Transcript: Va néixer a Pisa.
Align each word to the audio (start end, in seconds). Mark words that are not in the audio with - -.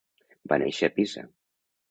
Va 0.53 0.57
néixer 0.63 0.89
a 0.91 0.95
Pisa. 0.97 1.27